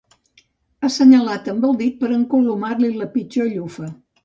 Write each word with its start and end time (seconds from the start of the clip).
Assenyalat 0.89 1.51
amb 1.53 1.69
el 1.69 1.77
dit 1.83 2.01
per 2.01 2.11
encolomar-li 2.17 2.93
la 3.03 3.11
pitjor 3.19 3.55
llufa. 3.55 3.95